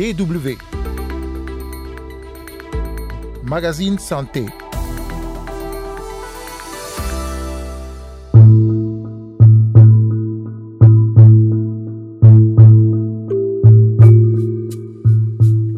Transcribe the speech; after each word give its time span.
DW. 0.00 0.56
Magazine 3.44 3.98
Santé. 3.98 4.46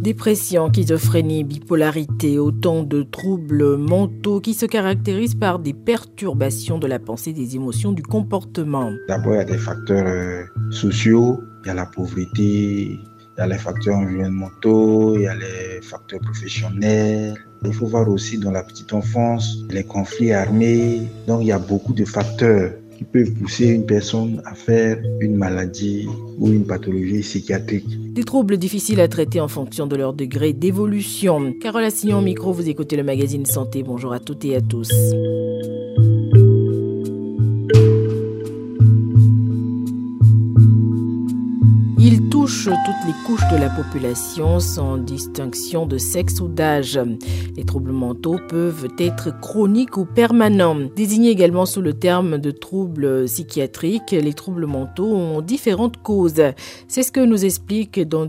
Dépression, 0.01 0.73
schizophrénie, 0.73 1.43
bipolarité, 1.43 2.39
autant 2.39 2.85
de 2.85 3.03
troubles 3.03 3.77
mentaux 3.77 4.41
qui 4.41 4.55
se 4.55 4.67
caractérisent 4.67 5.35
par 5.35 5.59
des 5.59 5.73
perturbations 5.73 6.79
de 6.79 6.87
la 6.87 7.01
pensée, 7.01 7.33
des 7.33 7.57
émotions, 7.57 7.91
du 7.91 8.05
comportement. 8.05 8.93
D'abord, 9.09 9.33
il 9.33 9.39
y 9.39 9.41
a 9.41 9.45
des 9.45 9.59
facteurs 9.59 10.07
euh, 10.07 10.45
sociaux, 10.71 11.41
il 11.65 11.69
y 11.69 11.71
a 11.73 11.75
la 11.75 11.87
pauvreté, 11.87 13.01
il 13.37 13.41
y 13.41 13.43
a 13.43 13.47
les 13.47 13.59
facteurs 13.59 13.97
environnementaux, 13.97 15.17
il 15.17 15.23
y 15.23 15.27
a 15.27 15.35
les 15.35 15.81
facteurs 15.83 16.21
professionnels. 16.21 17.35
Il 17.65 17.73
faut 17.73 17.87
voir 17.87 18.09
aussi 18.09 18.39
dans 18.39 18.51
la 18.51 18.63
petite 18.63 18.93
enfance 18.93 19.59
les 19.71 19.85
conflits 19.85 20.33
armés. 20.33 21.03
Donc 21.27 21.43
il 21.43 21.47
y 21.47 21.53
a 21.53 21.59
beaucoup 21.59 21.95
de 21.95 22.05
facteurs 22.05 22.73
qui 22.99 23.05
peuvent 23.05 23.33
pousser 23.33 23.69
une 23.69 23.87
personne 23.87 24.43
à 24.45 24.55
faire 24.55 24.99
une 25.21 25.37
maladie 25.37 26.07
ou 26.39 26.49
une 26.49 26.67
pathologie 26.67 27.21
psychiatrique. 27.21 28.13
Des 28.13 28.25
troubles 28.25 28.59
difficiles 28.59 29.01
à 29.01 29.09
traiter 29.09 29.41
en 29.41 29.49
fonction 29.49 29.87
de 29.87 29.97
leur 29.97 30.13
degré 30.13 30.53
d'évolution. 30.53 31.55
Carole 31.61 31.85
Assillon, 31.85 32.21
micro, 32.21 32.53
vous 32.53 32.69
écoutez 32.69 32.97
le 32.97 33.05
magazine 33.05 33.47
Santé. 33.47 33.83
Bonjour 33.83 34.13
à 34.13 34.21
toutes 34.21 34.45
et 34.45 34.57
à 34.57 34.61
tous. 34.61 34.91
Toutes 42.45 43.07
les 43.07 43.13
couches 43.25 43.49
de 43.53 43.57
la 43.57 43.71
population 43.71 44.59
sans 44.59 44.99
distinction 44.99 45.87
de 45.87 45.97
sexe 45.97 46.41
ou 46.41 46.49
d'âge. 46.49 46.99
Les 47.57 47.65
troubles 47.65 47.93
mentaux 47.93 48.41
peuvent 48.49 48.89
être 48.99 49.39
chroniques 49.41 49.97
ou 49.97 50.05
permanents. 50.05 50.89
Désignés 50.97 51.31
également 51.31 51.67
sous 51.67 51.81
le 51.81 51.95
terme 51.95 52.39
de 52.39 52.51
troubles 52.51 53.27
psychiatriques, 53.27 54.11
les 54.11 54.33
troubles 54.33 54.67
mentaux 54.67 55.15
ont 55.15 55.41
différentes 55.41 56.03
causes. 56.03 56.43
C'est 56.89 57.05
ce 57.05 57.13
que 57.13 57.21
nous 57.21 57.45
explique 57.45 58.01
dans 58.01 58.29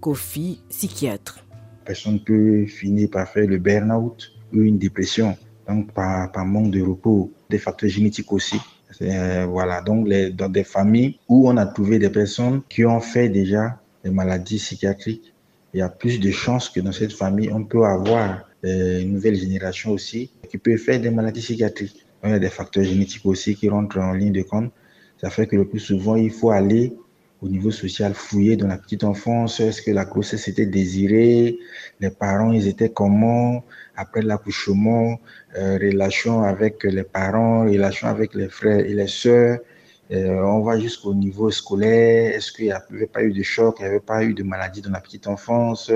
Kofi, 0.00 0.60
psychiatre. 0.68 1.44
La 1.82 1.84
personne 1.86 2.18
peut 2.18 2.66
finir 2.66 3.10
par 3.10 3.28
faire 3.28 3.46
le 3.46 3.58
burn-out 3.58 4.32
ou 4.52 4.62
une 4.62 4.78
dépression, 4.78 5.36
donc 5.68 5.92
par 5.92 6.44
manque 6.44 6.72
de 6.72 6.82
repos, 6.82 7.30
des 7.48 7.58
facteurs 7.58 7.90
génétiques 7.90 8.32
aussi. 8.32 8.56
Euh, 9.02 9.46
voilà, 9.46 9.80
donc 9.80 10.08
les, 10.08 10.30
dans 10.30 10.48
des 10.48 10.64
familles 10.64 11.18
où 11.28 11.48
on 11.48 11.56
a 11.56 11.66
trouvé 11.66 11.98
des 11.98 12.10
personnes 12.10 12.62
qui 12.68 12.84
ont 12.84 13.00
fait 13.00 13.28
déjà 13.28 13.80
des 14.04 14.10
maladies 14.10 14.58
psychiatriques, 14.58 15.34
il 15.74 15.78
y 15.78 15.82
a 15.82 15.88
plus 15.88 16.20
de 16.20 16.30
chances 16.30 16.68
que 16.68 16.80
dans 16.80 16.92
cette 16.92 17.12
famille, 17.12 17.50
on 17.52 17.64
peut 17.64 17.84
avoir 17.84 18.48
euh, 18.64 19.00
une 19.00 19.12
nouvelle 19.12 19.34
génération 19.34 19.90
aussi 19.90 20.30
qui 20.48 20.58
peut 20.58 20.76
faire 20.76 21.00
des 21.00 21.10
maladies 21.10 21.40
psychiatriques. 21.40 22.06
il 22.24 22.30
y 22.30 22.34
a 22.34 22.38
des 22.38 22.50
facteurs 22.50 22.84
génétiques 22.84 23.26
aussi 23.26 23.56
qui 23.56 23.68
rentrent 23.68 23.98
en 23.98 24.12
ligne 24.12 24.32
de 24.32 24.42
compte. 24.42 24.70
Ça 25.20 25.30
fait 25.30 25.46
que 25.46 25.56
le 25.56 25.66
plus 25.66 25.80
souvent, 25.80 26.16
il 26.16 26.30
faut 26.30 26.50
aller 26.50 26.92
au 27.42 27.48
niveau 27.48 27.72
social 27.72 28.14
fouiller 28.14 28.56
dans 28.56 28.68
la 28.68 28.78
petite 28.78 29.04
enfance. 29.04 29.60
Est-ce 29.60 29.82
que 29.82 29.90
la 29.90 30.04
grossesse 30.04 30.46
était 30.48 30.66
désirée 30.66 31.58
Les 32.00 32.10
parents, 32.10 32.52
ils 32.52 32.68
étaient 32.68 32.90
comment 32.90 33.64
après 33.96 34.22
l'accouchement 34.22 35.20
euh, 35.58 35.76
Relation 35.76 36.42
avec 36.42 36.84
les 36.84 37.02
parents, 37.02 37.64
relation 37.64 38.06
avec 38.08 38.34
les 38.34 38.48
frères 38.48 38.78
et 38.86 38.94
les 38.94 39.08
sœurs. 39.08 39.58
Euh, 40.12 40.40
on 40.42 40.60
va 40.60 40.78
jusqu'au 40.78 41.14
niveau 41.14 41.50
scolaire. 41.50 42.34
Est-ce 42.36 42.52
qu'il 42.52 42.66
n'y 42.66 42.72
avait 42.72 43.06
pas 43.06 43.22
eu 43.22 43.32
de 43.32 43.42
choc, 43.42 43.76
il 43.80 43.82
n'y 43.82 43.88
avait 43.88 44.00
pas 44.00 44.22
eu 44.22 44.34
de 44.34 44.44
maladie 44.44 44.80
dans 44.80 44.90
la 44.90 45.00
petite 45.00 45.26
enfance 45.26 45.90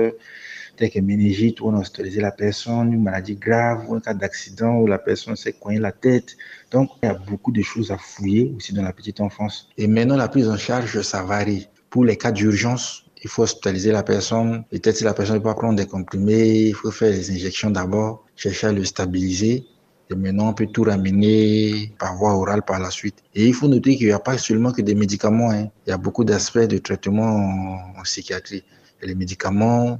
tel 0.77 0.89
que 0.89 0.99
méningite 0.99 1.59
où 1.59 1.67
on 1.67 1.75
a 1.75 1.79
hospitalisé 1.79 2.21
la 2.21 2.31
personne, 2.31 2.93
une 2.93 3.03
maladie 3.03 3.35
grave 3.35 3.85
ou 3.87 3.95
un 3.95 3.99
cas 3.99 4.13
d'accident 4.13 4.75
où 4.77 4.87
la 4.87 4.99
personne 4.99 5.35
s'est 5.35 5.53
coignée 5.53 5.79
la 5.79 5.91
tête. 5.91 6.37
Donc, 6.71 6.89
il 7.01 7.07
y 7.07 7.09
a 7.09 7.15
beaucoup 7.15 7.51
de 7.51 7.61
choses 7.61 7.91
à 7.91 7.97
fouiller 7.97 8.53
aussi 8.55 8.73
dans 8.73 8.83
la 8.83 8.93
petite 8.93 9.19
enfance. 9.19 9.69
Et 9.77 9.87
maintenant, 9.87 10.15
la 10.15 10.29
prise 10.29 10.47
en 10.47 10.57
charge, 10.57 11.01
ça 11.01 11.23
varie. 11.23 11.67
Pour 11.89 12.05
les 12.05 12.15
cas 12.15 12.31
d'urgence, 12.31 13.03
il 13.23 13.29
faut 13.29 13.43
hospitaliser 13.43 13.91
la 13.91 14.03
personne. 14.03 14.63
Peut-être 14.69 14.95
si 14.97 15.03
la 15.03 15.13
personne 15.13 15.35
ne 15.35 15.39
peut 15.39 15.49
pas 15.49 15.55
prendre 15.55 15.75
des 15.75 15.85
comprimés, 15.85 16.67
il 16.67 16.73
faut 16.73 16.91
faire 16.91 17.11
les 17.11 17.31
injections 17.31 17.71
d'abord, 17.71 18.25
chercher 18.35 18.67
à 18.67 18.71
le 18.71 18.83
stabiliser. 18.85 19.65
Et 20.09 20.15
maintenant, 20.15 20.49
on 20.49 20.53
peut 20.53 20.67
tout 20.67 20.83
ramener 20.83 21.93
par 21.99 22.15
voie 22.15 22.33
orale 22.33 22.61
par 22.61 22.79
la 22.79 22.91
suite. 22.91 23.23
Et 23.35 23.45
il 23.45 23.53
faut 23.53 23.67
noter 23.67 23.97
qu'il 23.97 24.07
n'y 24.07 24.13
a 24.13 24.19
pas 24.19 24.37
seulement 24.37 24.71
que 24.71 24.81
des 24.81 24.95
médicaments. 24.95 25.51
Hein. 25.51 25.67
Il 25.85 25.89
y 25.89 25.93
a 25.93 25.97
beaucoup 25.97 26.23
d'aspects 26.23 26.59
de 26.59 26.77
traitement 26.77 27.93
en, 27.97 28.03
psychiatrie. 28.03 28.63
Et 29.01 29.07
les 29.07 29.15
médicaments, 29.15 29.99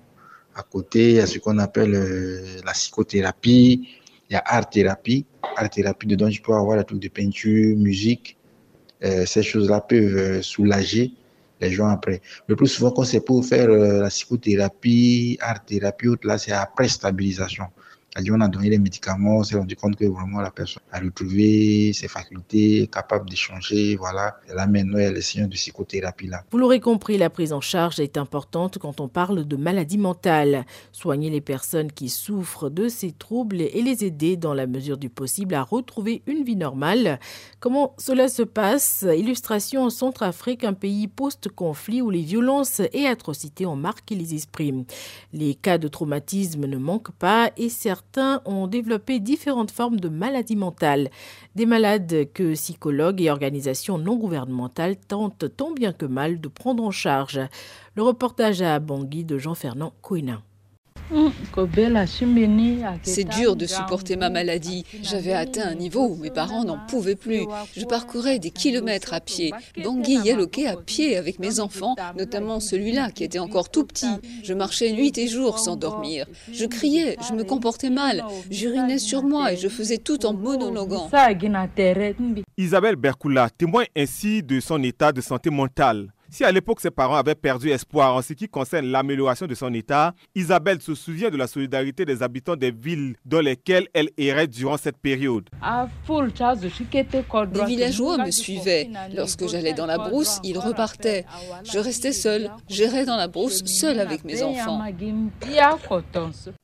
à 0.58 0.64
côté, 0.64 1.10
il 1.10 1.16
y 1.18 1.20
a 1.20 1.28
ce 1.28 1.38
qu'on 1.38 1.60
appelle 1.60 1.94
euh, 1.94 2.62
la 2.66 2.72
psychothérapie, 2.72 3.88
il 4.30 4.34
y 4.34 4.36
a 4.36 4.44
art-thérapie. 4.44 5.26
Art-thérapie, 5.56 6.08
dedans, 6.08 6.30
tu 6.30 6.42
peux 6.42 6.54
avoir 6.54 6.78
des 6.78 6.84
trucs 6.84 7.00
de 7.00 7.10
peinture, 7.10 7.78
musique. 7.78 8.38
Euh, 9.04 9.26
ces 9.28 9.44
choses-là 9.44 9.82
peuvent 9.82 10.18
euh, 10.18 10.42
soulager 10.42 11.12
les 11.62 11.72
gens 11.72 11.88
après. 11.88 12.22
Le 12.48 12.56
plus 12.56 12.68
souvent, 12.68 12.90
quand 12.92 13.04
c'est 13.04 13.24
pour 13.24 13.46
faire 13.46 13.70
la 13.70 14.10
psychothérapie, 14.10 15.38
art-thérapie, 15.42 16.08
là, 16.24 16.38
c'est 16.40 16.52
après 16.52 16.88
stabilisation 16.88 17.66
on 18.32 18.42
a 18.42 18.48
donné 18.48 18.70
les 18.70 18.80
médicaments, 18.80 19.38
on 19.38 19.44
s'est 19.44 19.58
rendu 19.58 19.76
compte 19.76 19.96
que 19.96 20.06
vraiment 20.06 20.42
la 20.42 20.52
personne 20.52 20.84
a 20.92 21.00
retrouvé 21.00 21.94
ses 21.94 22.08
facultés, 22.08 22.90
capable 22.92 23.30
d'échanger, 23.30 23.96
voilà. 23.96 24.38
Et 24.50 24.54
là 24.54 24.68
maintenant, 24.68 24.98
elle 24.98 25.18
est 25.18 25.38
de 25.38 25.48
psychothérapie 25.56 26.28
là. 26.28 26.44
Vous 26.52 26.58
l'aurez 26.58 26.80
compris, 26.80 27.18
la 27.18 27.30
prise 27.30 27.54
en 27.54 27.62
charge 27.62 28.00
est 28.00 28.18
importante 28.18 28.78
quand 28.80 29.00
on 29.00 29.08
parle 29.08 29.46
de 29.46 29.56
maladie 29.56 29.98
mentale. 29.98 30.66
Soigner 30.92 31.30
les 31.30 31.42
personnes 31.42 31.92
qui 31.92 32.10
souffrent 32.10 32.70
de 32.70 32.88
ces 32.88 33.12
troubles 33.12 33.62
et 33.62 33.82
les 33.82 34.04
aider 34.04 34.36
dans 34.38 34.54
la 34.54 34.68
mesure 34.68 34.98
du 34.98 35.10
possible 35.10 35.54
à 35.54 35.64
retrouver 35.64 36.24
une 36.26 36.44
vie 36.44 36.56
normale. 36.56 37.20
Comment 37.60 37.94
cela 37.98 38.30
se 38.30 38.44
passe? 38.44 39.06
Illustration 39.16 39.84
en 39.84 39.90
Centrafrique, 39.90 40.64
un 40.64 40.74
pays 40.74 41.08
post-conflit 41.08 42.02
où 42.02 42.10
les 42.10 42.22
violences 42.22 42.82
et 42.94 43.06
atrocités 43.06 43.66
ont 43.66 43.76
marqué 43.76 44.16
les 44.16 44.34
esprits. 44.34 44.86
Les 45.34 45.56
cas 45.56 45.78
de 45.78 45.88
traumatisme 45.88 46.66
ne 46.66 46.78
manquent 46.78 47.12
pas 47.12 47.52
et 47.58 47.70
certains 47.70 48.07
certains 48.08 48.42
ont 48.46 48.68
développé 48.68 49.20
différentes 49.20 49.72
formes 49.72 50.00
de 50.00 50.10
maladies 50.10 50.56
mentales. 50.56 51.10
Des 51.56 51.66
malades 51.66 52.32
que 52.34 52.54
psychologues 52.54 53.22
et 53.22 53.30
organisations 53.30 53.98
non 53.98 54.16
gouvernementales 54.16 54.98
tentent 54.98 55.46
tant 55.56 55.72
bien 55.72 55.94
que 55.94 56.06
mal 56.06 56.40
de 56.40 56.48
prendre 56.48 56.84
en 56.84 56.92
charge. 56.92 57.40
Le 57.96 58.04
reportage 58.04 58.62
à 58.62 58.80
Bangui 58.80 59.26
de 59.26 59.38
Jean-Fernand 59.38 59.94
Kouina. 60.02 60.42
C'est 63.04 63.24
dur 63.24 63.56
de 63.56 63.66
supporter 63.66 64.18
ma 64.18 64.30
maladie. 64.30 64.86
J'avais 65.04 65.34
atteint 65.34 65.68
un 65.68 65.76
niveau 65.76 66.08
où 66.08 66.16
mes 66.16 66.32
parents 66.32 66.66
n'en 66.66 66.78
pouvaient 66.88 67.16
plus. 67.16 67.46
Je 67.76 67.86
parcourais 67.86 68.40
des 68.40 68.52
kilomètres 68.52 69.14
à 69.14 69.20
pied. 69.22 69.54
Bangui 69.84 70.18
Yaloké 70.24 70.68
à 70.68 70.76
pied 70.76 71.16
avec 71.18 71.40
mes 71.40 71.60
enfants, 71.60 71.96
notamment 72.18 72.60
celui-là 72.60 73.12
qui 73.12 73.24
était 73.24 73.40
encore 73.40 73.70
tout 73.70 73.86
petit. 73.86 74.08
Je 74.44 74.54
marchais 74.54 74.92
nuit 74.92 75.18
et 75.18 75.28
jour 75.28 75.60
sans 75.60 75.76
dormir. 75.76 76.26
Je 76.52 76.66
criais, 76.66 77.18
je 77.28 77.34
me 77.34 77.44
comportais 77.44 77.90
mal. 77.90 78.24
J'urinais 78.50 79.00
sur 79.00 79.24
moi 79.24 79.54
et 79.54 79.58
je 79.58 79.70
faisais 79.70 79.98
tout 79.98 80.26
en 80.26 80.34
monologuant. 80.34 81.10
Isabelle 82.58 82.96
Berkoula 82.96 83.50
témoigne 83.50 83.88
ainsi 83.96 84.44
de 84.44 84.60
son 84.60 84.82
état 84.84 85.12
de 85.12 85.22
santé 85.22 85.50
mentale. 85.50 86.10
Si 86.30 86.44
à 86.44 86.52
l'époque 86.52 86.82
ses 86.82 86.92
parents 86.92 87.16
avaient 87.16 87.36
perdu 87.36 87.70
espoir 87.70 88.16
en 88.16 88.22
ce 88.22 88.34
qui 88.34 88.50
concerne 88.50 88.88
l'amélioration 88.88 89.48
de 89.48 89.56
son 89.56 89.74
état, 89.74 90.14
Isabelle 90.36 90.82
se 90.82 90.94
souvient 90.94 91.30
de 91.30 91.38
la 91.38 91.48
solidarité 91.48 92.06
des 92.06 92.22
habitants 92.22 92.56
des 92.56 92.72
villes 92.72 93.16
dans 93.26 93.40
lesquelles 93.40 93.88
elle 93.94 94.10
errait 94.18 94.48
durant 94.48 94.78
cette 94.78 94.98
période. 94.98 95.50
Les 97.54 97.66
villageois 97.66 98.18
me 98.26 98.32
suivaient. 98.32 98.90
Lorsque 99.16 99.48
j'allais 99.48 99.74
dans 99.74 99.86
la 99.86 99.98
brousse, 99.98 100.40
ils 100.44 100.58
repartaient. 100.58 101.26
Je 101.64 101.80
restais 101.80 102.12
seule, 102.12 102.52
j'irais 102.70 103.06
dans 103.06 103.18
la 103.18 103.28
brousse 103.28 103.64
seule 103.66 104.00
avec 104.00 104.24
mes 104.24 104.44
enfants. 104.44 104.84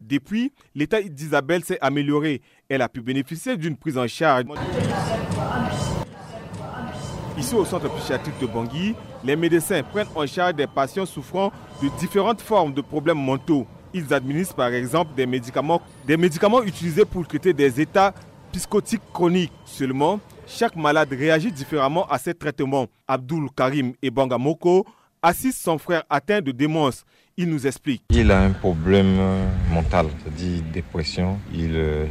Depuis, 0.02 0.52
l'état 0.76 1.02
d'Isabelle 1.02 1.64
s'est 1.64 1.80
amélioré. 1.82 2.42
Elle 2.70 2.82
a 2.82 2.90
pu 2.90 3.02
bénéficier 3.02 3.56
d'une 3.56 3.78
prise 3.78 3.98
en 3.98 4.08
charge. 4.08 4.46
Ici 7.44 7.56
au 7.56 7.66
centre 7.66 7.90
psychiatrique 7.96 8.40
de 8.40 8.46
Bangui, 8.46 8.96
les 9.22 9.36
médecins 9.36 9.84
prennent 9.84 10.08
en 10.16 10.26
charge 10.26 10.56
des 10.56 10.66
patients 10.66 11.06
souffrant 11.06 11.52
de 11.82 11.90
différentes 12.00 12.40
formes 12.40 12.74
de 12.74 12.80
problèmes 12.80 13.20
mentaux. 13.22 13.68
Ils 13.94 14.14
administrent 14.14 14.56
par 14.56 14.70
exemple 14.70 15.14
des 15.14 15.26
médicaments, 15.26 15.82
des 16.08 16.16
médicaments 16.16 16.64
utilisés 16.64 17.04
pour 17.04 17.28
traiter 17.28 17.52
des 17.52 17.82
états 17.82 18.14
psychotiques 18.54 19.02
chroniques. 19.12 19.52
Seulement, 19.66 20.22
chaque 20.48 20.78
malade 20.78 21.10
réagit 21.12 21.52
différemment 21.52 22.08
à 22.10 22.18
ces 22.18 22.34
traitements. 22.34 22.88
Abdul 23.10 23.50
Karim 23.54 23.92
et 24.02 24.10
Bangamoko 24.10 24.86
assistent 25.22 25.64
son 25.64 25.78
frère 25.78 26.04
atteint 26.10 26.40
de 26.40 26.54
démence. 26.54 27.04
Il 27.36 27.50
nous 27.50 27.68
explique. 27.68 28.04
Il 28.12 28.32
a 28.32 28.40
un 28.42 28.52
problème 28.52 29.18
mental, 29.70 30.06
c'est-à-dire 30.24 30.62
dépression. 30.72 31.38
il, 31.54 31.76
euh, 31.76 32.06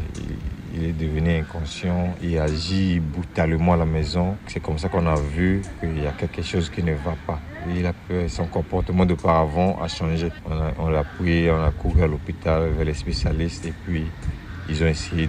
il 0.75 0.85
est 0.85 0.93
devenu 0.93 1.39
inconscient, 1.39 2.15
il 2.23 2.39
agit 2.39 3.01
brutalement 3.01 3.75
à 3.75 3.77
la 3.77 3.85
maison. 3.85 4.37
C'est 4.47 4.61
comme 4.61 4.79
ça 4.79 4.89
qu'on 4.89 5.07
a 5.07 5.17
vu 5.17 5.63
qu'il 5.81 6.03
y 6.03 6.07
a 6.07 6.13
quelque 6.13 6.43
chose 6.43 6.71
qui 6.71 6.83
ne 6.83 6.93
va 6.93 7.15
pas. 7.27 7.41
Il 7.75 7.87
a 7.87 7.93
son 8.29 8.47
comportement 8.47 9.05
d'auparavant 9.05 9.79
a 9.83 9.89
changé. 9.89 10.29
On 10.79 10.89
l'a 10.89 11.05
pris, 11.05 11.51
on 11.51 11.63
a 11.63 11.71
couru 11.71 12.03
à 12.03 12.07
l'hôpital 12.07 12.71
vers 12.71 12.85
les 12.85 12.95
spécialistes 12.95 13.67
et 13.67 13.73
puis 13.85 14.07
ils 14.69 14.83
ont 14.83 14.87
essayé 14.87 15.29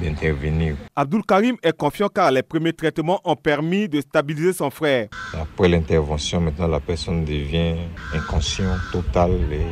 d'intervenir. 0.00 0.76
Abdul 0.96 1.22
Karim 1.26 1.56
est 1.62 1.76
confiant 1.76 2.08
car 2.08 2.30
les 2.30 2.42
premiers 2.42 2.72
traitements 2.72 3.20
ont 3.24 3.36
permis 3.36 3.88
de 3.88 4.00
stabiliser 4.00 4.52
son 4.52 4.70
frère. 4.70 5.08
Après 5.34 5.68
l'intervention, 5.68 6.40
maintenant 6.40 6.68
la 6.68 6.80
personne 6.80 7.24
devient 7.24 7.74
inconscient 8.14 8.76
total 8.92 9.32
et 9.52 9.66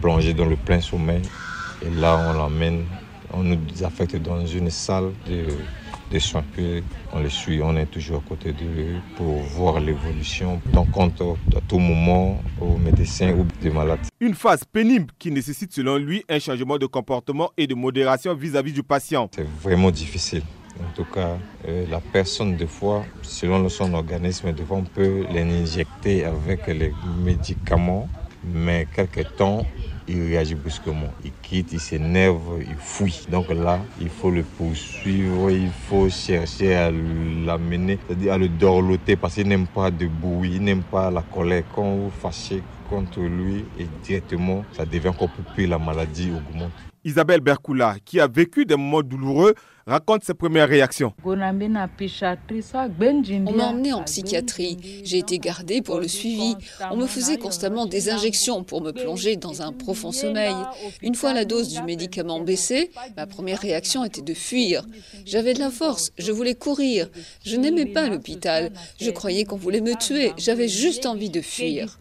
plongée 0.00 0.32
dans 0.32 0.46
le 0.46 0.56
plein 0.56 0.80
sommeil. 0.80 1.22
Et 1.82 1.90
là, 1.90 2.18
on 2.28 2.32
l'emmène, 2.34 2.84
on 3.32 3.42
nous 3.42 3.58
affecte 3.84 4.16
dans 4.16 4.44
une 4.46 4.70
salle 4.70 5.12
de 5.26 6.18
soins. 6.18 6.44
on 7.12 7.20
les 7.20 7.30
suit, 7.30 7.60
on 7.62 7.76
est 7.76 7.86
toujours 7.86 8.22
à 8.24 8.28
côté 8.28 8.52
d'eux 8.52 8.96
pour 9.16 9.40
voir 9.42 9.80
l'évolution, 9.80 10.60
en 10.74 10.84
compte 10.84 11.22
à 11.56 11.60
tout 11.68 11.78
moment 11.78 12.42
aux 12.60 12.76
médecins 12.76 13.32
ou 13.32 13.46
des 13.62 13.70
malades. 13.70 14.00
Une 14.20 14.34
phase 14.34 14.64
pénible 14.64 15.12
qui 15.18 15.30
nécessite 15.30 15.72
selon 15.72 15.96
lui 15.96 16.24
un 16.28 16.38
changement 16.38 16.78
de 16.78 16.86
comportement 16.86 17.50
et 17.56 17.66
de 17.66 17.74
modération 17.74 18.34
vis-à-vis 18.34 18.72
du 18.72 18.82
patient. 18.82 19.28
C'est 19.34 19.46
vraiment 19.62 19.90
difficile. 19.90 20.42
En 20.80 20.92
tout 20.94 21.04
cas, 21.04 21.36
euh, 21.68 21.84
la 21.90 22.00
personne, 22.00 22.56
des 22.56 22.66
fois, 22.66 23.04
selon 23.22 23.68
son 23.68 23.92
organisme, 23.92 24.52
des 24.52 24.62
fois, 24.62 24.78
on 24.78 24.84
peut 24.84 25.26
l'injecter 25.32 26.24
avec 26.24 26.66
les 26.68 26.92
médicaments, 27.22 28.08
mais 28.44 28.86
quelque 28.94 29.22
temps, 29.22 29.66
il 30.08 30.22
réagit 30.22 30.54
brusquement. 30.54 31.12
Il 31.24 31.32
quitte, 31.42 31.72
il 31.72 31.80
s'énerve, 31.80 32.60
il 32.60 32.76
fuit. 32.76 33.26
Donc 33.30 33.48
là, 33.50 33.80
il 34.00 34.08
faut 34.08 34.30
le 34.30 34.42
poursuivre, 34.42 35.50
il 35.50 35.70
faut 35.88 36.08
chercher 36.08 36.74
à 36.74 36.90
l'amener, 36.90 37.98
c'est-à-dire 38.06 38.32
à 38.32 38.38
le 38.38 38.48
dorloter 38.48 39.16
parce 39.16 39.34
qu'il 39.34 39.48
n'aime 39.48 39.66
pas 39.66 39.90
de 39.90 40.06
bruit, 40.06 40.52
il 40.56 40.64
n'aime 40.64 40.82
pas 40.82 41.10
la 41.10 41.22
colère. 41.22 41.64
Quand 41.74 41.94
vous 41.94 42.10
fâchez 42.10 42.62
contre 42.88 43.20
lui, 43.20 43.64
et 43.78 43.86
directement, 44.02 44.64
ça 44.72 44.84
devient 44.84 45.08
encore 45.08 45.28
plus 45.28 45.44
pire, 45.54 45.70
la 45.70 45.78
maladie 45.78 46.30
augmente. 46.30 46.89
Isabelle 47.04 47.40
Berkoula, 47.40 47.96
qui 48.04 48.20
a 48.20 48.26
vécu 48.26 48.66
des 48.66 48.76
moments 48.76 49.02
douloureux, 49.02 49.54
raconte 49.86 50.22
ses 50.22 50.34
premières 50.34 50.68
réactions. 50.68 51.14
On 51.24 51.36
m'a 51.36 51.50
emmené 53.66 53.92
en 53.92 54.02
psychiatrie. 54.04 55.02
J'ai 55.02 55.18
été 55.18 55.38
gardée 55.38 55.80
pour 55.80 55.98
le 55.98 56.08
suivi. 56.08 56.54
On 56.90 56.96
me 56.96 57.06
faisait 57.06 57.38
constamment 57.38 57.86
des 57.86 58.10
injections 58.10 58.62
pour 58.64 58.82
me 58.82 58.92
plonger 58.92 59.36
dans 59.36 59.62
un 59.62 59.72
profond 59.72 60.12
sommeil. 60.12 60.54
Une 61.02 61.14
fois 61.14 61.32
la 61.32 61.44
dose 61.44 61.72
du 61.72 61.82
médicament 61.82 62.40
baissée, 62.40 62.90
ma 63.16 63.26
première 63.26 63.60
réaction 63.60 64.04
était 64.04 64.22
de 64.22 64.34
fuir. 64.34 64.84
J'avais 65.24 65.54
de 65.54 65.58
la 65.60 65.70
force, 65.70 66.12
je 66.18 66.32
voulais 66.32 66.54
courir. 66.54 67.08
Je 67.44 67.56
n'aimais 67.56 67.86
pas 67.86 68.08
l'hôpital. 68.08 68.72
Je 69.00 69.10
croyais 69.10 69.44
qu'on 69.44 69.56
voulait 69.56 69.80
me 69.80 69.94
tuer. 69.94 70.32
J'avais 70.36 70.68
juste 70.68 71.06
envie 71.06 71.30
de 71.30 71.40
fuir. 71.40 71.98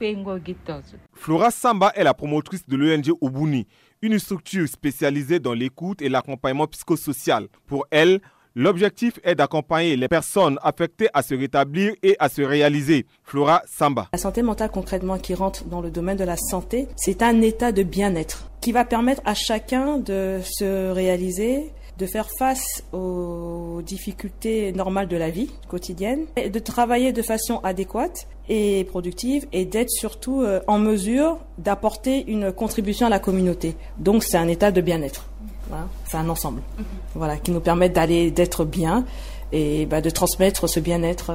Flora 1.14 1.52
Samba 1.52 1.92
est 1.96 2.04
la 2.04 2.14
promotrice 2.14 2.68
de 2.68 2.76
l'ONG 2.76 3.12
Obuni 3.22 3.66
une 4.02 4.20
structure 4.20 4.68
spécialisée 4.68 5.40
dans 5.40 5.54
l'écoute 5.54 6.02
et 6.02 6.10
l'accompagnement 6.10 6.68
psychosocial. 6.68 7.48
Pour 7.68 7.86
elle, 7.92 8.22
L'objectif 8.56 9.20
est 9.24 9.36
d'accompagner 9.36 9.96
les 9.96 10.08
personnes 10.08 10.58
affectées 10.64 11.08
à 11.14 11.22
se 11.22 11.36
rétablir 11.36 11.94
et 12.02 12.16
à 12.20 12.30
se 12.30 12.42
réaliser. 12.42 13.06
Flora 13.24 13.62
Samba. 13.68 14.08
La 14.12 14.18
santé 14.18 14.42
mentale 14.42 14.72
concrètement 14.72 15.20
qui 15.20 15.36
rentre 15.36 15.66
dans 15.66 15.82
le 15.82 15.92
domaine 15.92 16.18
de 16.18 16.24
la 16.24 16.36
santé, 16.36 16.88
c'est 16.98 17.22
un 17.22 17.42
état 17.42 17.72
de 17.72 17.84
bien-être 17.84 18.50
qui 18.60 18.72
va 18.72 18.86
permettre 18.86 19.22
à 19.24 19.36
chacun 19.36 19.98
de 19.98 20.40
se 20.44 20.92
réaliser, 20.92 21.72
de 22.00 22.06
faire 22.06 22.30
face 22.40 22.84
aux 22.94 23.82
difficultés 23.86 24.72
normales 24.72 25.08
de 25.08 25.18
la 25.18 25.30
vie 25.30 25.52
quotidienne, 25.68 26.26
et 26.38 26.50
de 26.50 26.60
travailler 26.60 27.12
de 27.12 27.22
façon 27.22 27.60
adéquate 27.60 28.28
et 28.48 28.86
productive 28.86 29.46
et 29.52 29.66
d'être 29.66 29.92
surtout 29.92 30.42
euh, 30.42 30.62
en 30.68 30.80
mesure 30.80 31.38
d'apporter 31.58 32.26
une 32.32 32.52
contribution 32.52 33.06
à 33.06 33.10
la 33.10 33.20
communauté. 33.20 33.76
Donc 33.98 34.24
c'est 34.24 34.38
un 34.38 34.48
état 34.48 34.72
de 34.72 34.82
bien-être. 34.82 35.28
Voilà. 35.68 35.88
C'est 36.08 36.18
un 36.18 36.30
ensemble. 36.30 36.62
Mhm. 36.78 36.86
Voilà, 37.16 37.38
qui 37.38 37.52
nous 37.52 37.60
permet 37.60 37.90
d'aller, 37.90 38.32
d'être 38.32 38.66
bien 38.66 39.06
et 39.52 39.86
bah, 39.86 40.02
de 40.02 40.10
transmettre 40.10 40.68
ce 40.68 40.80
bien-être 40.80 41.34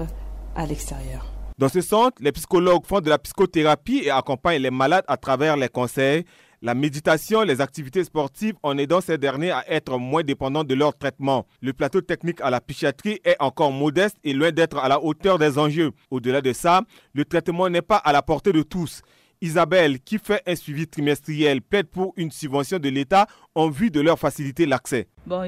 à 0.57 0.67
l'extérieur. 0.67 1.27
Dans 1.57 1.69
ce 1.69 1.83
centre, 1.83 2.17
les 2.21 2.33
psychologues 2.33 2.85
font 2.85 3.01
de 3.01 3.09
la 3.09 3.19
psychothérapie 3.19 4.03
et 4.05 4.11
accompagnent 4.11 4.63
les 4.63 4.73
malades 4.73 5.05
à 5.07 5.17
travers 5.17 5.57
les 5.57 5.69
conseils, 5.69 6.25
la 6.65 6.75
méditation, 6.75 7.43
les 7.43 7.61
activités 7.61 8.03
sportives 8.05 8.55
en 8.63 8.79
aidant 8.79 9.03
ces 9.03 9.19
derniers 9.19 9.51
à 9.51 9.71
être 9.71 9.99
moins 9.99 10.23
dépendants 10.23 10.65
de 10.65 10.75
leur 10.75 10.97
traitement. 10.97 11.47
Le 11.61 11.75
plateau 11.75 12.01
technique 12.01 12.41
à 12.41 12.49
la 12.49 12.63
psychiatrie 12.63 13.21
est 13.23 13.37
encore 13.39 13.71
modeste 13.71 14.17
et 14.25 14.33
loin 14.33 14.51
d'être 14.51 14.79
à 14.79 14.89
la 14.89 14.99
hauteur 15.03 15.39
des 15.39 15.59
enjeux. 15.59 15.91
Au-delà 16.11 16.41
de 16.41 16.55
ça, 16.55 16.81
le 17.13 17.27
traitement 17.27 17.69
n'est 17.69 17.83
pas 17.83 17.99
à 17.99 18.13
la 18.13 18.23
portée 18.23 18.53
de 18.53 18.63
tous. 18.63 19.03
Isabelle, 19.43 20.01
qui 20.01 20.17
fait 20.19 20.43
un 20.47 20.55
suivi 20.55 20.87
trimestriel, 20.87 21.61
plaide 21.61 21.89
pour 21.89 22.15
une 22.17 22.31
subvention 22.31 22.79
de 22.79 22.89
l'État 22.89 23.27
en 23.55 23.69
vue 23.69 23.91
de 23.91 24.01
leur 24.01 24.19
faciliter 24.19 24.65
l'accès. 24.65 25.09
Bon, 25.27 25.45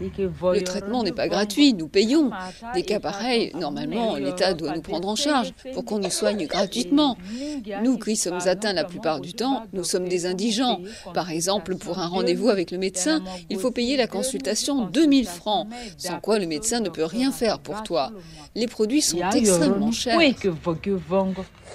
le 0.00 0.60
traitement 0.62 1.02
n'est 1.02 1.12
pas 1.12 1.28
gratuit, 1.28 1.74
nous 1.74 1.88
payons. 1.88 2.30
Des 2.74 2.82
cas 2.82 3.00
pareils, 3.00 3.52
normalement, 3.54 4.16
l'État 4.16 4.54
doit 4.54 4.74
nous 4.74 4.82
prendre 4.82 5.08
en 5.08 5.16
charge 5.16 5.52
pour 5.74 5.84
qu'on 5.84 5.98
nous 5.98 6.10
soigne 6.10 6.46
gratuitement. 6.46 7.16
Nous 7.82 7.98
qui 7.98 8.16
sommes 8.16 8.40
atteints 8.46 8.72
la 8.72 8.84
plupart 8.84 9.20
du 9.20 9.34
temps, 9.34 9.64
nous 9.72 9.84
sommes 9.84 10.08
des 10.08 10.26
indigents. 10.26 10.80
Par 11.14 11.30
exemple, 11.30 11.76
pour 11.76 11.98
un 11.98 12.06
rendez-vous 12.06 12.48
avec 12.48 12.70
le 12.70 12.78
médecin, 12.78 13.22
il 13.50 13.58
faut 13.58 13.70
payer 13.70 13.96
la 13.96 14.06
consultation 14.06 14.86
2000 14.86 15.26
francs, 15.26 15.68
sans 15.96 16.20
quoi 16.20 16.38
le 16.38 16.46
médecin 16.46 16.80
ne 16.80 16.88
peut 16.88 17.04
rien 17.04 17.32
faire 17.32 17.58
pour 17.58 17.82
toi. 17.82 18.12
Les 18.54 18.66
produits 18.66 19.02
sont 19.02 19.18
extrêmement 19.30 19.92
chers. 19.92 20.18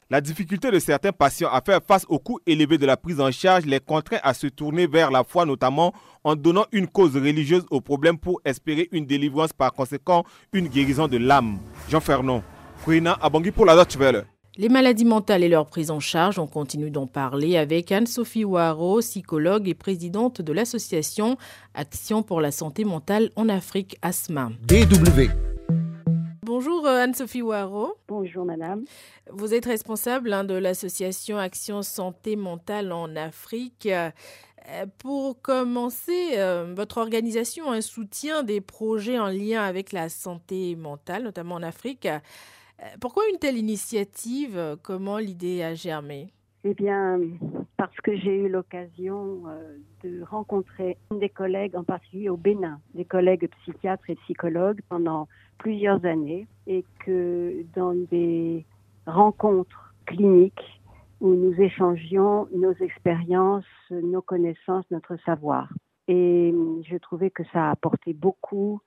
La 0.09 0.21
difficulté 0.21 0.71
de 0.71 0.79
certains 0.79 1.11
patients 1.11 1.49
à 1.51 1.61
faire 1.61 1.79
face 1.85 2.05
au 2.09 2.19
coût 2.19 2.39
élevé 2.45 2.77
de 2.77 2.85
la 2.85 2.97
prise 2.97 3.19
en 3.19 3.31
charge 3.31 3.65
les 3.65 3.79
contraint 3.79 4.19
à 4.23 4.33
se 4.33 4.47
tourner 4.47 4.87
vers 4.87 5.11
la 5.11 5.23
foi, 5.23 5.45
notamment 5.45 5.93
en 6.23 6.35
donnant 6.35 6.65
une 6.71 6.87
cause 6.87 7.15
religieuse 7.15 7.65
au 7.69 7.81
problème 7.81 8.17
pour 8.17 8.41
espérer 8.45 8.87
une 8.91 9.05
délivrance, 9.05 9.53
par 9.53 9.73
conséquent 9.73 10.23
une 10.51 10.67
guérison 10.67 11.07
de 11.07 11.17
l'âme. 11.17 11.59
Jean 11.89 11.99
Fernon, 11.99 12.43
Kouina 12.83 13.17
Abangi 13.21 13.51
pour 13.51 13.65
la 13.65 13.75
Deutsche 13.75 13.97
Welle. 13.97 14.25
Les 14.55 14.69
maladies 14.69 15.05
mentales 15.05 15.43
et 15.43 15.49
leur 15.49 15.65
prise 15.65 15.89
en 15.89 15.99
charge, 15.99 16.37
on 16.37 16.45
continue 16.45 16.91
d'en 16.91 17.07
parler 17.07 17.57
avec 17.57 17.91
Anne-Sophie 17.91 18.45
Ouaro, 18.45 18.99
psychologue 18.99 19.67
et 19.67 19.73
présidente 19.73 20.41
de 20.41 20.53
l'association 20.53 21.37
Action 21.73 22.21
pour 22.21 22.39
la 22.39 22.51
santé 22.51 22.85
mentale 22.85 23.31
en 23.35 23.49
Afrique, 23.49 23.97
ASMA. 24.03 24.51
DW. 24.67 25.31
Bonjour 26.45 26.85
Anne-Sophie 26.85 27.41
Ouaro. 27.41 27.95
Bonjour 28.07 28.45
madame. 28.45 28.83
Vous 29.31 29.55
êtes 29.55 29.65
responsable 29.65 30.31
hein, 30.31 30.43
de 30.43 30.53
l'association 30.53 31.39
Action 31.39 31.81
Santé 31.81 32.35
Mentale 32.35 32.91
en 32.91 33.15
Afrique. 33.15 33.89
Euh, 34.69 34.85
pour 34.99 35.41
commencer, 35.41 36.37
euh, 36.37 36.73
votre 36.75 36.97
organisation 36.97 37.71
un 37.71 37.81
soutien 37.81 38.43
des 38.43 38.61
projets 38.61 39.19
en 39.19 39.27
lien 39.27 39.61
avec 39.61 39.91
la 39.91 40.09
santé 40.09 40.75
mentale, 40.75 41.23
notamment 41.23 41.55
en 41.55 41.63
Afrique. 41.63 42.07
Pourquoi 42.99 43.23
une 43.31 43.39
telle 43.39 43.57
initiative? 43.57 44.77
Comment 44.81 45.17
l'idée 45.17 45.63
a 45.63 45.73
germé? 45.73 46.33
Eh 46.65 46.73
bien, 46.73 47.19
parce 47.77 47.95
que 47.97 48.15
j'ai 48.17 48.35
eu 48.35 48.49
l'occasion 48.49 49.43
de 50.03 50.21
rencontrer 50.23 50.97
des 51.11 51.29
collègues, 51.29 51.75
en 51.77 51.83
particulier 51.83 52.29
au 52.29 52.35
Bénin, 52.35 52.81
des 52.93 53.05
collègues 53.05 53.47
psychiatres 53.61 54.09
et 54.09 54.15
psychologues 54.15 54.81
pendant 54.89 55.29
plusieurs 55.59 56.03
années 56.05 56.47
et 56.67 56.83
que 57.05 57.63
dans 57.73 57.93
des 57.93 58.65
rencontres 59.07 59.93
cliniques 60.05 60.81
où 61.23 61.35
nous 61.35 61.59
échangions 61.61 62.49
nos 62.53 62.73
expériences, 62.73 63.63
nos 63.89 64.21
connaissances, 64.21 64.83
notre 64.91 65.15
savoir. 65.25 65.69
Et 66.09 66.53
je 66.83 66.97
trouvais 66.97 67.31
que 67.31 67.43
ça 67.53 67.69
a 67.69 67.71
apporté 67.71 68.11
beaucoup 68.11 68.81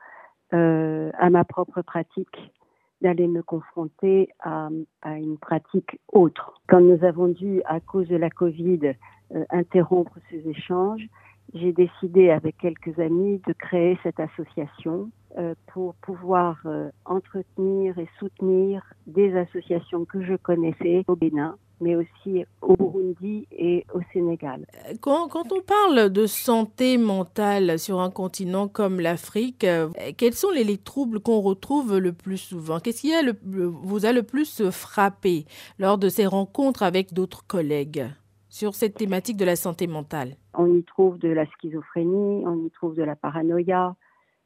euh, 0.52 1.10
à 1.18 1.30
ma 1.30 1.44
propre 1.44 1.80
pratique 1.80 2.52
d'aller 3.00 3.26
me 3.26 3.42
confronter 3.42 4.28
à, 4.40 4.68
une 5.04 5.38
pratique 5.38 5.98
autre. 6.12 6.60
Quand 6.68 6.80
nous 6.80 7.02
avons 7.04 7.28
dû, 7.28 7.62
à 7.64 7.80
cause 7.80 8.06
de 8.08 8.16
la 8.16 8.28
Covid, 8.28 8.92
euh, 9.34 9.44
interrompre 9.48 10.18
ces 10.30 10.46
échanges, 10.46 11.08
j'ai 11.54 11.72
décidé 11.72 12.28
avec 12.28 12.58
quelques 12.58 12.98
amis 12.98 13.40
de 13.46 13.54
créer 13.54 13.98
cette 14.02 14.20
association 14.20 15.10
euh, 15.38 15.54
pour 15.72 15.94
pouvoir 15.96 16.60
entretenir 17.06 17.98
et 17.98 18.08
soutenir 18.18 18.82
des 19.06 19.34
associations 19.34 20.04
que 20.04 20.22
je 20.22 20.34
connaissais 20.34 21.04
au 21.08 21.16
Bénin, 21.16 21.56
mais 21.80 21.96
aussi 21.96 22.44
au 22.62 22.76
Burundi 22.76 23.46
et 23.52 23.84
au 23.94 24.00
Sénégal. 24.12 24.66
Quand, 25.00 25.28
quand, 25.28 25.52
on 25.52 25.60
parle 25.60 26.10
de 26.10 26.26
santé 26.26 26.98
mentale 26.98 27.78
sur 27.78 28.00
un 28.00 28.10
continent 28.10 28.68
comme 28.68 29.00
l'Afrique, 29.00 29.64
euh, 29.64 29.88
quels 30.16 30.34
sont 30.34 30.50
les, 30.50 30.64
les 30.64 30.78
troubles 30.78 31.20
qu'on 31.20 31.40
retrouve 31.40 31.98
le 31.98 32.12
plus 32.12 32.38
souvent? 32.38 32.80
Qu'est-ce 32.80 33.02
qui 33.02 33.14
a 33.14 33.22
le, 33.22 33.34
vous 33.66 34.06
a 34.06 34.12
le 34.12 34.22
plus 34.22 34.70
frappé 34.70 35.44
lors 35.78 35.98
de 35.98 36.08
ces 36.08 36.26
rencontres 36.26 36.82
avec 36.82 37.12
d'autres 37.12 37.46
collègues 37.46 38.06
sur 38.48 38.74
cette 38.74 38.94
thématique 38.94 39.36
de 39.36 39.44
la 39.44 39.56
santé 39.56 39.86
mentale? 39.86 40.36
On 40.54 40.74
y 40.74 40.82
trouve 40.84 41.18
de 41.18 41.28
la 41.28 41.44
schizophrénie, 41.46 42.44
on 42.46 42.64
y 42.64 42.70
trouve 42.70 42.94
de 42.94 43.02
la 43.02 43.16
paranoïa, 43.16 43.94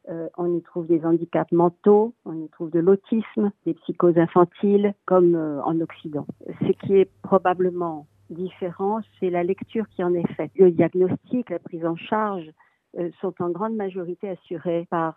Euh, 0.09 0.29
on 0.39 0.57
y 0.57 0.63
trouve 0.63 0.87
des 0.87 1.05
handicaps 1.05 1.53
mentaux, 1.53 2.15
on 2.25 2.33
y 2.33 2.49
trouve 2.49 2.71
de 2.71 2.81
l'autisme, 2.81 3.53
des 3.67 3.75
psychoses 3.75 4.17
infantiles, 4.17 4.95
comme 5.05 5.35
euh, 5.35 5.63
en 5.63 5.79
Occident. 5.81 6.27
Ce 6.61 6.73
qui 6.73 6.97
est 6.97 7.11
probablement 7.23 8.07
différent, 8.31 9.01
c'est 9.19 9.31
la 9.31 9.43
lecture 9.43 9.87
qui 9.91 10.03
en 10.03 10.15
est 10.15 10.27
faite. 10.35 10.53
Le 10.57 10.71
diagnostic, 10.71 11.51
la 11.51 11.59
prise 11.59 11.85
en 11.85 11.97
charge 11.97 12.51
euh, 12.99 13.11
sont 13.21 13.35
en 13.41 13.51
grande 13.51 13.75
majorité 13.75 14.31
assurés 14.31 14.87
par 14.91 15.15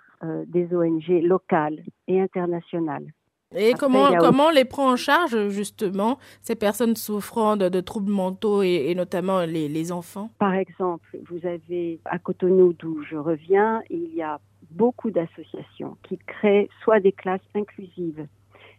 des 0.47 0.73
ONG 0.73 1.21
locales 1.21 1.83
et 2.07 2.21
internationales. 2.21 3.07
Et 3.55 3.73
comment, 3.73 4.15
comment 4.17 4.49
les 4.49 4.63
prend 4.63 4.91
en 4.91 4.95
charge 4.95 5.49
justement 5.49 6.17
ces 6.41 6.55
personnes 6.55 6.95
souffrant 6.95 7.57
de, 7.57 7.81
troubles 7.81 8.11
mentaux 8.11 8.63
et, 8.63 8.93
notamment 8.95 9.41
les, 9.41 9.67
les, 9.67 9.91
enfants? 9.91 10.29
Par 10.39 10.53
exemple, 10.53 11.19
vous 11.29 11.45
avez 11.45 11.99
à 12.05 12.19
Cotonou, 12.19 12.73
d'où 12.73 13.03
je 13.03 13.17
reviens, 13.17 13.81
il 13.89 14.15
y 14.15 14.21
a 14.21 14.39
beaucoup 14.73 15.11
d'associations 15.11 15.97
qui 16.03 16.17
créent 16.17 16.69
soit 16.83 16.99
des 16.99 17.11
classes 17.11 17.41
inclusives 17.55 18.27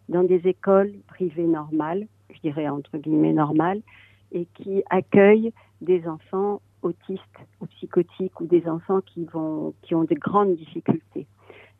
dans 0.08 0.22
des 0.22 0.46
écoles 0.46 0.92
privées 1.06 1.46
normales, 1.46 2.06
je 2.30 2.40
dirais 2.40 2.68
entre 2.68 2.98
guillemets 2.98 3.32
normales, 3.32 3.80
et 4.32 4.46
qui 4.54 4.82
accueillent 4.90 5.52
des 5.80 6.06
enfants 6.06 6.60
autistes 6.82 7.22
ou 7.60 7.66
psychotiques 7.66 8.40
ou 8.40 8.46
des 8.46 8.66
enfants 8.68 9.00
qui, 9.00 9.24
vont, 9.24 9.74
qui 9.82 9.94
ont 9.94 10.04
de 10.04 10.14
grandes 10.14 10.56
difficultés. 10.56 11.26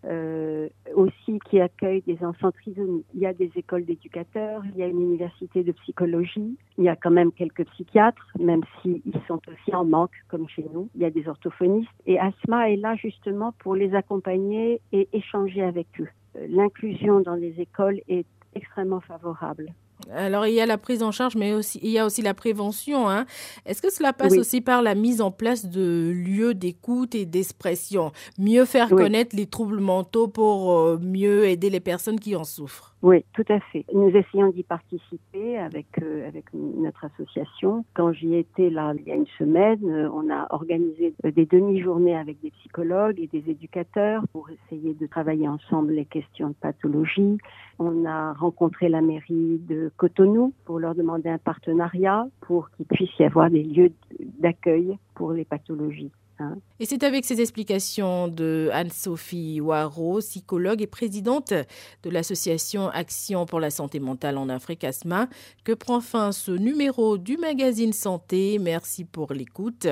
Euh, 0.07 0.69
aussi 0.95 1.39
qui 1.49 1.61
accueille 1.61 2.03
des 2.03 2.23
enfants 2.23 2.53
trisomiques. 2.53 3.07
Il 3.15 3.21
y 3.21 3.27
a 3.27 3.33
des 3.33 3.51
écoles 3.57 3.87
d'éducateurs, 3.87 4.63
il 4.75 4.79
y 4.79 4.83
a 4.83 4.87
une 4.87 5.01
université 5.01 5.65
de 5.65 5.73
psychologie, 5.73 6.59
il 6.77 6.85
y 6.85 6.89
a 6.89 6.97
quand 6.97 7.11
même 7.11 7.33
quelques 7.33 7.65
psychiatres, 7.69 8.27
même 8.39 8.61
s'ils 8.81 9.01
sont 9.27 9.41
aussi 9.49 9.75
en 9.75 9.85
manque 9.85 10.13
comme 10.29 10.47
chez 10.49 10.67
nous. 10.73 10.91
Il 10.95 11.01
y 11.01 11.05
a 11.07 11.11
des 11.11 11.27
orthophonistes 11.27 11.89
et 12.07 12.19
ASMA 12.19 12.71
est 12.71 12.77
là 12.77 12.97
justement 12.97 13.53
pour 13.59 13.75
les 13.75 13.95
accompagner 13.95 14.81
et 14.93 15.09
échanger 15.13 15.63
avec 15.63 15.87
eux. 16.01 16.09
Euh, 16.37 16.47
l'inclusion 16.49 17.21
dans 17.21 17.35
les 17.35 17.59
écoles 17.61 18.01
est 18.09 18.27
extrêmement 18.55 19.01
favorable. 19.01 19.73
Alors, 20.13 20.47
il 20.47 20.55
y 20.55 20.61
a 20.61 20.67
la 20.67 20.79
prise 20.79 21.03
en 21.03 21.13
charge, 21.13 21.37
mais 21.37 21.53
aussi, 21.53 21.79
il 21.83 21.91
y 21.91 21.99
a 21.99 22.07
aussi 22.07 22.23
la 22.23 22.35
prévention. 22.35 23.09
Hein. 23.09 23.27
Est-ce 23.67 23.83
que 23.83 23.93
cela 23.93 24.13
passe 24.13 24.37
aussi 24.37 24.61
par 24.61 24.83
la 24.83 24.95
mise 24.95 25.21
en 25.21 25.31
place 25.31 25.67
de 25.67 26.13
lieux 26.15 26.55
d'écoute 26.55 27.15
et 27.15 27.27
d'expression? 27.27 28.13
Mieux 28.39 28.65
faire 28.65 28.89
connaître 28.89 29.35
les 29.37 29.47
troubles 29.47 29.81
mentaux 29.81 30.29
pour 30.29 30.73
euh, 30.73 30.99
mieux 31.01 31.47
aider 31.47 31.71
les 31.71 31.81
personnes 31.81 32.21
qui 32.21 32.37
en 32.37 32.45
souffrent 32.45 32.94
oui, 33.05 33.23
tout 33.35 33.45
à 33.51 33.61
fait. 33.61 33.85
Nous 33.93 34.09
essayons 34.09 34.49
d'y 34.49 34.63
participer 34.63 35.59
avec, 35.59 35.89
euh, 36.01 36.27
avec 36.27 36.47
notre 36.55 37.05
association. 37.05 37.85
Quand 37.93 38.15
j'y 38.15 38.35
étais 38.35 38.71
là 38.71 38.95
il 38.99 39.07
y 39.07 39.13
a 39.13 39.15
une 39.15 39.27
semaine, 39.39 39.85
euh, 39.85 40.09
on 40.11 40.31
a 40.31 40.47
organisé 40.49 41.13
des 41.23 41.45
demi-journées 41.45 42.17
avec 42.17 42.41
des 42.41 42.51
psychologues 42.51 43.21
et 43.21 43.27
des 43.27 43.51
éducateurs 43.51 44.23
pour 44.33 44.49
essayer 44.49 44.95
de 44.95 45.07
travailler 45.07 45.47
ensemble 45.47 45.93
les 45.93 46.07
questions 46.07 46.49
de 46.49 46.55
pathologie. 46.55 47.37
On 47.79 48.07
a 48.07 48.33
rencontré 48.33 48.89
la 48.89 49.03
mairie 49.03 49.59
de 49.69 49.93
Cotonou 49.99 50.55
pour 50.65 50.79
leur 50.79 50.95
demander 50.95 51.29
un 51.29 51.37
partenariat 51.37 52.27
pour 52.41 52.71
qu'il 52.71 52.87
puisse 52.87 53.19
y 53.19 53.25
avoir 53.25 53.51
des 53.51 53.65
lieux 53.65 53.93
d'accueil 54.41 54.97
pour 55.15 55.33
les 55.33 55.45
pathologies. 55.45 56.11
Hein. 56.39 56.57
Et 56.81 56.87
c'est 56.87 57.03
avec 57.05 57.25
ces 57.25 57.41
explications 57.41 58.29
de 58.29 58.69
Anne-Sophie 58.73 59.61
Waro, 59.61 60.19
psychologue 60.19 60.83
et 60.83 60.87
présidente 60.87 61.53
de 61.53 62.11
l'association 62.11 62.89
Action 62.89 63.47
pour 63.47 63.61
la 63.61 63.71
santé 63.71 64.01
mentale 64.01 64.39
en 64.39 64.49
Afrique 64.49 64.85
ASMA, 64.85 65.29
que 65.65 65.73
prend 65.73 66.01
fin 66.01 66.33
ce 66.33 66.51
numéro 66.51 67.19
du 67.19 67.37
magazine 67.37 67.93
Santé. 67.93 68.59
Merci 68.61 69.05
pour 69.05 69.33
l'écoute. 69.33 69.87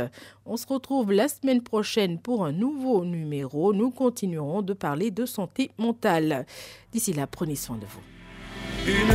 On 0.45 0.57
se 0.57 0.67
retrouve 0.67 1.13
la 1.13 1.29
semaine 1.29 1.63
prochaine 1.63 2.19
pour 2.19 2.45
un 2.45 2.53
nouveau 2.53 3.05
numéro. 3.05 3.73
Nous 3.73 3.91
continuerons 3.91 4.63
de 4.63 4.73
parler 4.73 5.11
de 5.11 5.27
santé 5.27 5.71
mentale. 5.79 6.47
D'ici 6.93 7.13
là, 7.13 7.27
prenez 7.27 7.57
soin 7.57 7.77
de 7.77 7.87
vous. 7.87 8.01
Une 8.87 9.13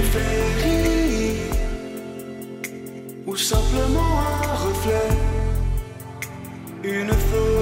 ou 3.27 3.35
simplement 3.35 4.19
un 4.19 4.55
reflet 4.55 5.36
une 6.83 7.11
folie, 7.11 7.56